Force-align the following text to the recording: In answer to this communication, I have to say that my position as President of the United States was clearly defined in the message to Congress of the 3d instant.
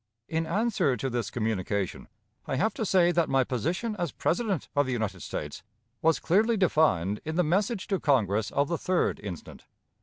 In 0.27 0.47
answer 0.47 0.97
to 0.97 1.11
this 1.11 1.29
communication, 1.29 2.07
I 2.47 2.55
have 2.55 2.73
to 2.73 2.87
say 2.87 3.11
that 3.11 3.29
my 3.29 3.43
position 3.43 3.95
as 3.99 4.11
President 4.11 4.67
of 4.75 4.87
the 4.87 4.91
United 4.93 5.19
States 5.19 5.61
was 6.01 6.17
clearly 6.19 6.57
defined 6.57 7.21
in 7.23 7.35
the 7.35 7.43
message 7.43 7.85
to 7.89 7.99
Congress 7.99 8.49
of 8.49 8.67
the 8.67 8.77
3d 8.77 9.19
instant. 9.19 9.65